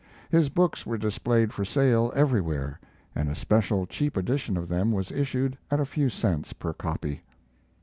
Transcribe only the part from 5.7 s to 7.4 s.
a few cents per copy.